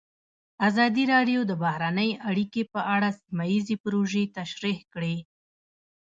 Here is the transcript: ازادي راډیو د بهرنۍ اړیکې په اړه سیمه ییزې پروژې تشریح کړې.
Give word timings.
ازادي 0.67 1.03
راډیو 1.13 1.39
د 1.45 1.51
بهرنۍ 1.63 2.11
اړیکې 2.29 2.61
په 2.73 2.79
اړه 2.95 3.09
سیمه 3.21 3.45
ییزې 3.51 3.75
پروژې 3.83 4.23
تشریح 4.37 4.79
کړې. 4.93 5.15